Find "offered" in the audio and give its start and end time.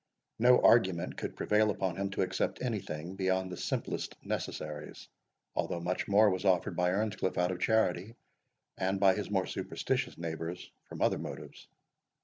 6.43-6.75